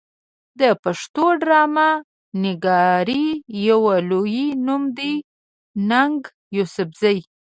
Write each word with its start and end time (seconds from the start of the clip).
د 0.59 0.61
پښتو 0.83 1.25
ډرامه 1.41 1.89
نګارۍ 2.43 3.27
يو 3.67 3.81
لوئې 4.09 4.45
نوم 4.65 4.83
دی 4.97 5.13
ننګ 5.89 6.19
يوسفزۍ 6.57 7.17